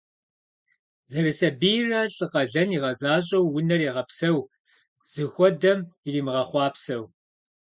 [1.11, 4.37] Зэрысабийрэ лӏы къалэн игъэзащӏэу унэр егъэпсэу,
[5.11, 7.03] зыхуэдэм иримыгъэхъуапсэу.